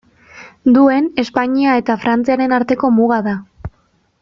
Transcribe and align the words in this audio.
Duen 0.77 1.09
Espainia 1.23 1.77
eta 1.83 1.97
Frantziaren 2.05 2.57
arteko 2.59 2.91
muga 2.99 3.21
da. 3.31 3.37